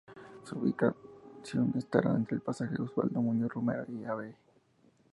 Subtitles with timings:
[0.45, 4.33] Su ubicación estará entre el pasaje Osvaldo Muñoz Romero y Av.